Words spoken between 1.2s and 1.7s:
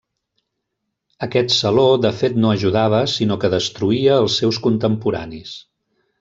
Aquest